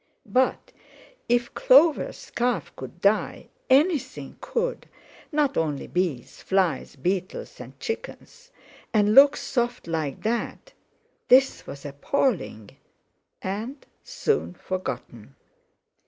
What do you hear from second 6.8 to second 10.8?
beetles and chickens—and look soft like that!